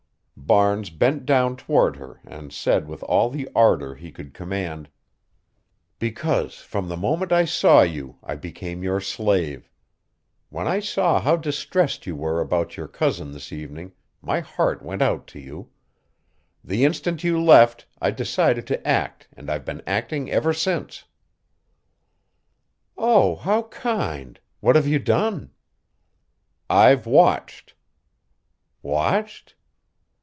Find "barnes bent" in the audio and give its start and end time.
0.43-1.25